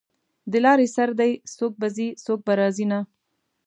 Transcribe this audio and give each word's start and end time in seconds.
د 0.51 0.53
لارې 0.65 0.87
سر 0.95 1.09
دی 1.19 1.31
څوک 1.57 1.73
به 1.79 1.87
ځي 1.95 2.07
څوک 2.25 2.39
به 2.45 2.53
راځینه 2.61 2.99